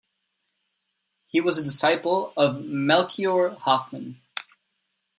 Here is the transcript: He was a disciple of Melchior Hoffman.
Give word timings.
He 1.27 1.41
was 1.41 1.59
a 1.59 1.63
disciple 1.63 2.33
of 2.35 2.65
Melchior 2.65 3.49
Hoffman. 3.51 4.19